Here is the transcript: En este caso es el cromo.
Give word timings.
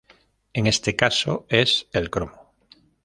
En 0.53 0.65
este 0.65 0.95
caso 0.95 1.45
es 1.47 1.87
el 1.91 2.09
cromo. 2.09 2.55